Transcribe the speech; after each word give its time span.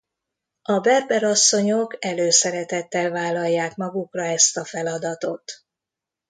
A 0.61 0.79
berber 0.79 1.23
asszonyok 1.23 2.05
előszeretettel 2.05 3.09
vállalják 3.09 3.75
magukra 3.75 4.23
ezt 4.23 4.57
a 4.57 4.65
feladatot. 4.65 5.63